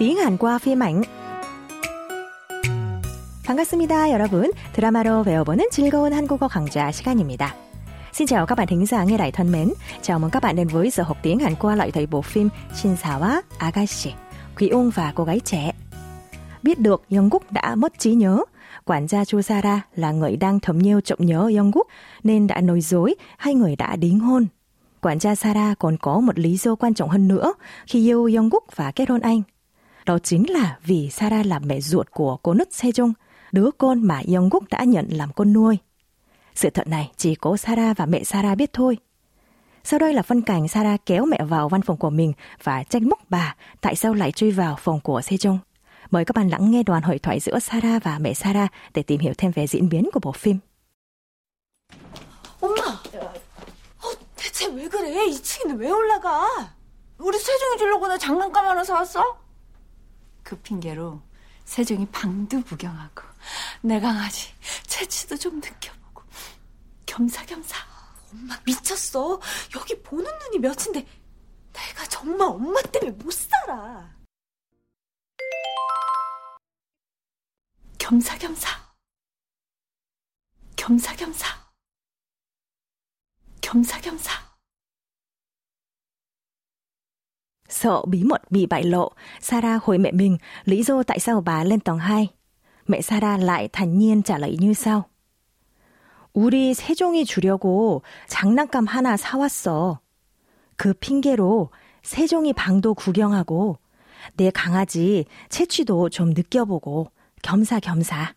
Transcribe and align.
tiếng 0.00 0.16
Hàn 0.16 0.36
qua 0.36 0.58
phim 0.58 0.82
ảnh. 0.82 1.02
반갑습니다, 3.44 4.10
여러분. 4.10 4.52
드라마로 4.72 5.22
배워보는 5.22 5.70
즐거운 5.70 6.12
한국어 6.12 6.48
강좌 6.48 6.90
시간입니다. 6.90 7.54
Xin 8.12 8.26
chào 8.26 8.46
các 8.46 8.58
bạn 8.58 8.66
thính 8.66 8.86
giả 8.86 9.04
nghe 9.04 9.16
đài 9.16 9.32
thân 9.32 9.52
mến. 9.52 9.68
Chào 10.02 10.18
mừng 10.18 10.30
các 10.30 10.42
bạn 10.42 10.56
đến 10.56 10.68
với 10.68 10.90
giờ 10.90 11.02
học 11.02 11.16
tiếng 11.22 11.38
Hàn 11.38 11.54
qua 11.54 11.76
lại 11.76 11.90
thầy 11.90 12.06
bộ 12.06 12.22
phim 12.22 12.48
Shinsawa 12.74 13.42
Agashi, 13.58 14.12
Quý 14.56 14.68
ông 14.68 14.90
và 14.90 15.12
cô 15.14 15.24
gái 15.24 15.40
trẻ. 15.40 15.72
Biết 16.62 16.78
được 16.78 17.02
Yongguk 17.10 17.52
đã 17.52 17.74
mất 17.74 17.98
trí 17.98 18.14
nhớ, 18.14 18.44
quản 18.84 19.08
gia 19.08 19.24
Chu 19.24 19.42
Sara 19.42 19.80
là 19.94 20.12
người 20.12 20.36
đang 20.36 20.60
thầm 20.60 20.78
nhiều 20.78 21.00
trọng 21.00 21.26
nhớ 21.26 21.50
Yongguk 21.56 21.86
nên 22.22 22.46
đã 22.46 22.60
nói 22.60 22.80
dối 22.80 23.14
hai 23.38 23.54
người 23.54 23.76
đã 23.76 23.96
đính 23.96 24.20
hôn. 24.20 24.46
Quản 25.00 25.18
gia 25.18 25.34
Sara 25.34 25.74
còn 25.78 25.96
có 25.96 26.20
một 26.20 26.38
lý 26.38 26.56
do 26.56 26.74
quan 26.74 26.94
trọng 26.94 27.08
hơn 27.08 27.28
nữa 27.28 27.52
khi 27.86 28.08
yêu 28.10 28.30
Yongguk 28.36 28.64
và 28.76 28.90
kết 28.90 29.08
hôn 29.08 29.20
anh. 29.20 29.42
Đó 30.06 30.18
chính 30.18 30.50
là 30.50 30.78
vì 30.84 31.10
Sara 31.10 31.42
là 31.42 31.58
mẹ 31.58 31.80
ruột 31.80 32.10
của 32.10 32.36
cô 32.42 32.54
nứt 32.54 32.68
Sejong, 32.70 33.12
đứa 33.52 33.70
con 33.78 34.02
mà 34.02 34.22
Yongguk 34.34 34.70
đã 34.70 34.84
nhận 34.84 35.08
làm 35.10 35.32
con 35.32 35.52
nuôi. 35.52 35.78
Sự 36.54 36.70
thật 36.70 36.88
này 36.88 37.10
chỉ 37.16 37.34
có 37.34 37.56
Sara 37.56 37.94
và 37.94 38.06
mẹ 38.06 38.24
Sara 38.24 38.54
biết 38.54 38.72
thôi. 38.72 38.98
Sau 39.84 39.98
đây 39.98 40.14
là 40.14 40.22
phân 40.22 40.42
cảnh 40.42 40.68
Sara 40.68 40.96
kéo 41.06 41.26
mẹ 41.26 41.38
vào 41.48 41.68
văn 41.68 41.82
phòng 41.82 41.96
của 41.96 42.10
mình 42.10 42.32
và 42.62 42.82
tranh 42.82 43.08
mốc 43.08 43.18
bà 43.28 43.54
tại 43.80 43.94
sao 43.96 44.14
lại 44.14 44.32
truy 44.32 44.50
vào 44.50 44.76
phòng 44.80 45.00
của 45.00 45.20
Sejong. 45.20 45.58
Mời 46.10 46.24
các 46.24 46.36
bạn 46.36 46.48
lắng 46.48 46.70
nghe 46.70 46.82
đoạn 46.82 47.02
hội 47.02 47.18
thoại 47.18 47.40
giữa 47.40 47.58
Sara 47.58 47.98
và 47.98 48.18
mẹ 48.18 48.34
Sara 48.34 48.68
để 48.94 49.02
tìm 49.02 49.20
hiểu 49.20 49.32
thêm 49.38 49.52
về 49.52 49.66
diễn 49.66 49.88
biến 49.88 50.08
của 50.12 50.20
bộ 50.22 50.32
phim. 50.32 50.58
엄마! 52.60 52.82
어, 54.02 54.06
대체 54.36 54.66
왜 54.68 54.88
그래? 54.88 55.12
2층에는 55.28 55.78
왜 55.78 55.90
올라가? 55.90 56.48
우리 57.18 57.38
세종이 57.38 57.76
주려고 57.78 58.08
나 58.08 58.16
장난감 58.18 58.66
하나 58.66 58.84
사왔어? 58.84 59.22
그 60.43 60.59
핑계로 60.61 61.21
세종이 61.65 62.05
방도 62.07 62.61
구경하고 62.63 63.23
내 63.81 63.99
강아지 63.99 64.49
채취도 64.87 65.37
좀 65.37 65.55
느껴보고 65.55 66.23
겸사겸사. 67.05 67.77
엄마 68.31 68.57
미쳤어? 68.65 69.39
여기 69.75 70.01
보는 70.01 70.31
눈이 70.39 70.59
몇인데 70.59 71.05
내가 71.73 72.05
정말 72.07 72.47
엄마 72.49 72.81
때문에 72.81 73.11
못 73.11 73.31
살아. 73.31 74.09
겸사겸사. 77.97 78.67
겸사겸사. 80.75 81.71
겸사겸사 83.61 84.50
Sợ 87.81 88.01
bí 88.07 88.23
mật 88.23 88.51
bị 88.51 88.65
bại 88.65 88.83
lộ, 88.83 89.11
Sarah 89.39 89.83
hỏi 89.83 89.97
mẹ 89.97 90.11
mình 90.11 90.37
lý 90.65 90.83
do 90.83 91.03
tại 91.03 91.19
sao 91.19 91.41
bà 91.41 91.63
lên 91.63 91.79
tầng 91.79 91.97
2. 91.97 92.27
Mẹ 92.87 93.01
Sarah 93.01 93.41
lại 93.41 93.69
thản 93.73 93.97
nhiên 93.97 94.21
trả 94.21 94.37
lời 94.37 94.57
như 94.59 94.73
sau. 94.73 95.03
우리 96.33 96.73
세종이 96.73 97.25
주려고 97.25 98.03
장난감 98.27 98.85
하나 98.85 99.17
사왔어. 99.17 99.99
그 100.77 100.93
핑계로 100.93 101.69
세종이 102.03 102.53
방도 102.53 102.93
구경하고 102.93 103.77
내 104.37 104.51
강아지 104.51 105.25
채취도 105.49 106.09
좀 106.09 106.33
느껴보고 106.33 107.07
겸사겸사. 107.41 108.35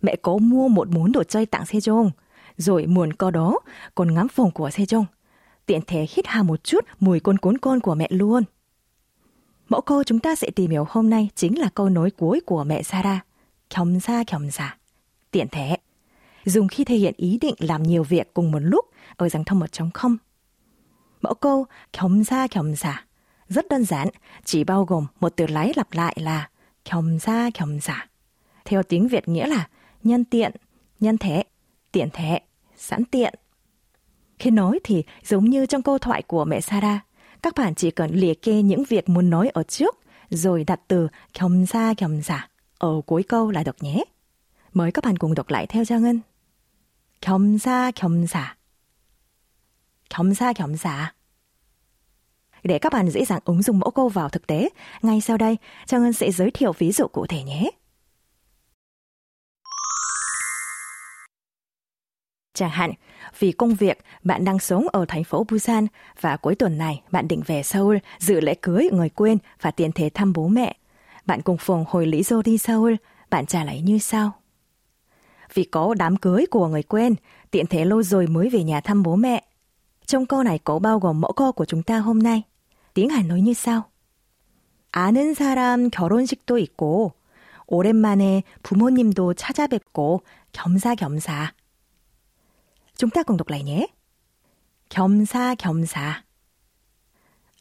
Mẹ 0.00 0.16
có 0.22 0.38
mua 0.38 0.68
một 0.68 0.88
món 0.90 1.12
đồ 1.12 1.24
chơi 1.24 1.46
tặng 1.46 1.64
Sejong, 1.64 2.10
rồi 2.56 2.86
muốn 2.86 3.12
có 3.12 3.30
đó 3.30 3.58
còn 3.94 4.14
ngắm 4.14 4.28
phòng 4.28 4.50
của 4.50 4.68
Sejong. 4.68 5.04
tiện 5.68 5.80
thể 5.86 6.06
hít 6.10 6.26
hà 6.26 6.42
một 6.42 6.64
chút 6.64 6.84
mùi 7.00 7.20
côn 7.20 7.38
cuốn 7.38 7.58
con 7.58 7.80
của 7.80 7.94
mẹ 7.94 8.08
luôn. 8.10 8.44
Mẫu 9.68 9.80
câu 9.80 10.04
chúng 10.04 10.18
ta 10.18 10.34
sẽ 10.34 10.50
tìm 10.50 10.70
hiểu 10.70 10.86
hôm 10.88 11.10
nay 11.10 11.28
chính 11.34 11.58
là 11.58 11.68
câu 11.74 11.88
nối 11.88 12.10
cuối 12.10 12.40
của 12.46 12.64
mẹ 12.64 12.82
Sarah, 12.82 13.26
khổng 13.74 14.00
xa 14.00 14.24
khổng 14.32 14.50
xa 14.50 14.76
tiện 15.30 15.48
thể. 15.48 15.76
Dùng 16.44 16.68
khi 16.68 16.84
thể 16.84 16.96
hiện 16.96 17.14
ý 17.16 17.38
định 17.40 17.54
làm 17.58 17.82
nhiều 17.82 18.02
việc 18.02 18.34
cùng 18.34 18.50
một 18.50 18.58
lúc 18.58 18.84
ở 19.16 19.28
dạng 19.28 19.44
thông 19.44 19.58
một 19.58 19.72
trong 19.72 19.90
không. 19.90 20.16
Mẫu 21.20 21.34
câu 21.34 21.66
khổng 21.98 22.24
xa 22.24 22.46
khổng 22.54 22.76
xa 22.76 23.04
rất 23.48 23.68
đơn 23.68 23.84
giản, 23.84 24.08
chỉ 24.44 24.64
bao 24.64 24.84
gồm 24.84 25.06
một 25.20 25.32
từ 25.36 25.46
lái 25.46 25.72
lặp 25.76 25.92
lại 25.92 26.16
là 26.20 26.48
khổng 26.90 27.18
xa 27.18 27.50
khổng 27.58 27.80
xa 27.80 28.06
Theo 28.64 28.82
tiếng 28.82 29.08
Việt 29.08 29.28
nghĩa 29.28 29.46
là 29.46 29.68
nhân 30.02 30.24
tiện, 30.24 30.52
nhân 31.00 31.18
thể 31.18 31.42
tiện 31.92 32.08
thể 32.12 32.40
sẵn 32.76 33.04
tiện, 33.04 33.34
Khi 34.39 34.51
nói 34.51 34.79
thì 34.83 35.03
giống 35.23 35.45
như 35.45 35.65
trong 35.65 35.81
câu 35.81 35.97
thoại 35.97 36.21
của 36.21 36.45
mẹ 36.45 36.61
Sarah, 36.61 36.99
các 37.41 37.55
bạn 37.55 37.75
chỉ 37.75 37.91
cần 37.91 38.11
liệt 38.11 38.41
kê 38.41 38.61
những 38.61 38.83
việc 38.83 39.09
muốn 39.09 39.29
nói 39.29 39.49
ở 39.49 39.63
trước, 39.63 39.95
rồi 40.29 40.63
đặt 40.63 40.79
từ 40.87 41.07
겸사겸사 41.33 42.47
ở 42.77 43.01
cuối 43.05 43.23
câu 43.23 43.51
là 43.51 43.63
được 43.63 43.83
nhé. 43.83 44.03
Mời 44.73 44.91
các 44.91 45.03
bạn 45.03 45.17
cùng 45.17 45.33
đọc 45.33 45.49
lại 45.49 45.67
theo 45.67 45.85
Trang 45.85 46.03
Ngân. 46.03 46.19
겸사겸사 47.21 48.55
겸사겸사 50.09 51.13
Để 52.63 52.79
các 52.79 52.93
bạn 52.93 53.09
dễ 53.09 53.25
dàng 53.25 53.39
ứng 53.45 53.61
dụng 53.61 53.79
mẫu 53.79 53.91
câu 53.91 54.09
vào 54.09 54.29
thực 54.29 54.47
tế, 54.47 54.69
ngay 55.01 55.21
sau 55.21 55.37
đây, 55.37 55.57
Trang 55.85 56.03
Ngân 56.03 56.13
sẽ 56.13 56.31
giới 56.31 56.51
thiệu 56.51 56.73
ví 56.77 56.91
dụ 56.91 57.07
cụ 57.07 57.27
thể 57.27 57.43
nhé. 57.43 57.69
Chẳng 62.57 62.69
hạn, 62.69 62.93
vì 63.39 63.51
công 63.51 63.75
việc, 63.75 63.99
bạn 64.23 64.45
đang 64.45 64.59
sống 64.59 64.87
ở 64.91 65.05
thành 65.07 65.23
phố 65.23 65.45
Busan 65.51 65.87
và 66.21 66.37
cuối 66.37 66.55
tuần 66.55 66.77
này 66.77 67.01
bạn 67.11 67.27
định 67.27 67.41
về 67.45 67.63
Seoul 67.63 67.97
dự 68.19 68.39
lễ 68.39 68.55
cưới 68.55 68.89
người 68.91 69.09
quên 69.09 69.37
và 69.61 69.71
tiện 69.71 69.91
thể 69.91 70.09
thăm 70.13 70.33
bố 70.33 70.47
mẹ. 70.47 70.75
Bạn 71.25 71.41
cùng 71.41 71.57
phùng 71.57 71.85
hồi 71.87 72.05
lý 72.05 72.23
do 72.23 72.41
đi 72.45 72.57
Seoul, 72.57 72.93
bạn 73.29 73.45
trả 73.45 73.63
lời 73.63 73.81
như 73.81 73.97
sau. 73.97 74.31
Vì 75.53 75.63
có 75.63 75.93
đám 75.97 76.17
cưới 76.17 76.45
của 76.51 76.67
người 76.67 76.83
quen, 76.83 77.15
tiện 77.51 77.67
thể 77.67 77.85
lâu 77.85 78.03
rồi 78.03 78.27
mới 78.27 78.49
về 78.49 78.63
nhà 78.63 78.81
thăm 78.81 79.03
bố 79.03 79.15
mẹ. 79.15 79.43
Trong 80.05 80.25
câu 80.25 80.43
này 80.43 80.59
có 80.63 80.79
bao 80.79 80.99
gồm 80.99 81.21
mẫu 81.21 81.33
câu 81.33 81.51
của 81.51 81.65
chúng 81.65 81.83
ta 81.83 81.97
hôm 81.97 82.23
nay. 82.23 82.43
Tiếng 82.93 83.09
Hàn 83.09 83.27
nói 83.27 83.41
như 83.41 83.53
sau. 83.53 83.83
아는 84.93 85.33
사람 85.33 85.89
결혼식도 85.89 86.59
있고 86.59 87.13
오랜만에 87.65 88.43
부모님도 88.61 89.33
찾아뵙고 89.33 90.21
겸사겸사. 90.51 91.53
Chúng 92.97 93.09
ta 93.09 93.23
cùng 93.23 93.37
đọc 93.37 93.49
lại 93.49 93.63
nhé. 93.63 93.87
겸사겸사. 94.89 96.23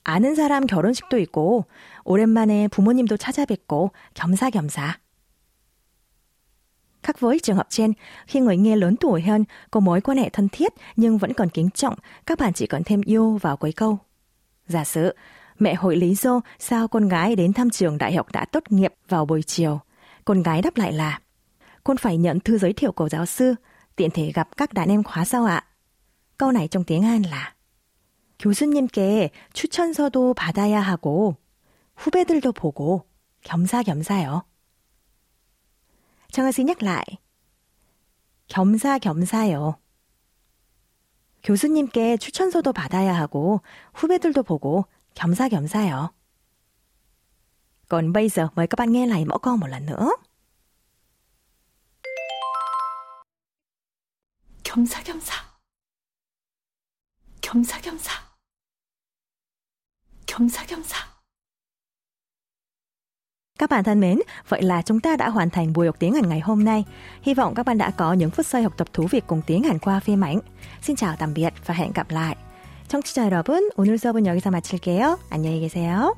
아는 0.04 0.34
사람 0.34 0.66
결혼식도 0.66 1.18
있고 1.18 1.64
오랜만에 2.04 2.68
부모님도 2.68 3.16
찾아뵙고 3.16 3.92
겸사겸사. 4.14 4.98
Khác 7.02 7.20
với 7.20 7.38
trường 7.38 7.56
hợp 7.56 7.66
trên, 7.70 7.92
khi 8.26 8.40
người 8.40 8.56
nghe 8.56 8.76
lớn 8.76 8.96
tuổi 8.96 9.22
hơn 9.22 9.44
có 9.70 9.80
mối 9.80 10.00
quan 10.00 10.18
hệ 10.18 10.28
thân 10.28 10.48
thiết 10.48 10.72
nhưng 10.96 11.18
vẫn 11.18 11.32
còn 11.32 11.48
kính 11.48 11.70
trọng, 11.70 11.94
các 12.26 12.38
bạn 12.38 12.52
chỉ 12.52 12.66
cần 12.66 12.82
thêm 12.84 13.00
yêu 13.04 13.38
vào 13.42 13.56
cuối 13.56 13.72
câu. 13.72 13.98
Giả 14.66 14.84
sử, 14.84 15.14
mẹ 15.58 15.74
hỏi 15.74 15.96
lý 15.96 16.14
do 16.14 16.40
sao 16.58 16.88
con 16.88 17.08
gái 17.08 17.36
đến 17.36 17.52
thăm 17.52 17.70
trường 17.70 17.98
đại 17.98 18.14
học 18.14 18.32
đã 18.32 18.44
tốt 18.44 18.62
nghiệp 18.68 18.94
vào 19.08 19.26
buổi 19.26 19.42
chiều. 19.42 19.80
Con 20.24 20.42
gái 20.42 20.62
đáp 20.62 20.76
lại 20.76 20.92
là, 20.92 21.20
con 21.84 21.96
phải 21.96 22.16
nhận 22.16 22.40
thư 22.40 22.58
giới 22.58 22.72
thiệu 22.72 22.92
của 22.92 23.08
giáo 23.08 23.26
sư, 23.26 23.54
tiện 23.97 24.11
thể 24.11 24.31
gặp 24.31 24.57
các 24.57 24.73
đàn 24.73 24.89
em 24.89 25.03
khóa 25.03 25.25
sau 25.25 25.45
ạ. 25.45 25.65
Câu 26.37 26.51
này 26.51 26.67
trong 26.67 26.83
tiếng 26.83 27.03
Hàn 27.03 27.21
là 27.21 27.57
교수님께 28.39 29.31
추천서도 29.53 30.33
받아야 30.35 30.79
하고 30.79 31.35
후배들도 31.95 32.51
보고 32.51 33.07
겸사겸사요. 33.43 34.43
정아 36.31 36.51
씨 36.51 36.63
nhắc 36.63 36.83
lại. 36.83 37.03
겸사겸사요. 38.47 39.79
교수님께 41.43 42.17
추천서도 42.17 42.73
받아야 42.73 43.15
하고 43.15 43.61
후배들도 43.93 44.43
보고 44.43 44.85
겸사겸사요. 45.15 46.13
Còn 47.89 48.13
bây 48.13 48.29
giờ 48.29 48.49
mời 48.55 48.67
các 48.67 48.75
bạn 48.77 48.91
nghe 48.91 49.07
lại 49.07 49.25
mẫu 49.25 49.39
câu 49.39 49.57
một 49.57 49.67
lần 49.67 49.85
nữa. 49.85 50.11
겸사겸사 54.76 55.34
겸사겸사 57.40 58.10
겸사겸사 60.26 61.12
Các 63.58 63.70
bạn 63.70 63.84
thân 63.84 64.00
mến, 64.00 64.18
vậy 64.48 64.62
là 64.62 64.82
chúng 64.82 65.00
ta 65.00 65.16
đã 65.16 65.28
hoàn 65.28 65.50
thành 65.50 65.72
buổi 65.72 65.86
học 65.86 65.96
tiếng 65.98 66.14
Hàn 66.14 66.28
ngày 66.28 66.40
hôm 66.40 66.64
nay. 66.64 66.84
Hy 67.22 67.34
vọng 67.34 67.54
các 67.54 67.66
bạn 67.66 67.78
đã 67.78 67.90
có 67.90 68.12
những 68.12 68.30
phút 68.30 68.46
giây 68.46 68.62
học 68.62 68.72
tập 68.76 68.88
thú 68.92 69.06
vị 69.10 69.20
cùng 69.26 69.42
tiếng 69.46 69.62
Hàn 69.62 69.78
qua 69.78 70.00
phim 70.00 70.24
ảnh. 70.24 70.38
Xin 70.82 70.96
chào 70.96 71.16
tạm 71.18 71.34
biệt 71.34 71.52
và 71.66 71.74
hẹn 71.74 71.92
gặp 71.92 72.10
lại. 72.10 72.36
청취자 72.92 73.24
여러분, 73.24 73.70
오늘 73.76 73.96
수업은 73.96 74.26
여기서 74.26 74.50
마칠게요. 74.50 75.18
안녕히 75.30 75.60
계세요. 75.60 76.14